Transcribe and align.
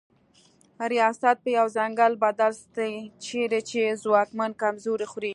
ریاست 0.93 1.35
په 1.43 1.49
یو 1.57 1.67
ځنګل 1.77 2.13
بدل 2.23 2.51
سي 2.75 2.91
چیري 3.25 3.61
چي 3.69 3.83
ځواکمن 4.03 4.51
کمزوري 4.61 5.07
خوري 5.11 5.29